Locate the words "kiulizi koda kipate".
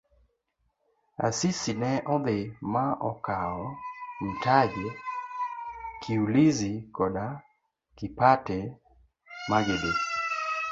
6.01-8.57